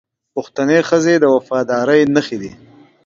پښتنې 0.35 0.79
ښځې 0.89 1.15
د 1.19 1.25
وفادارۍ 1.35 2.01
نښې 2.13 2.37
دي 2.41 2.51